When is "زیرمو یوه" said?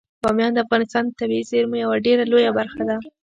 1.51-1.95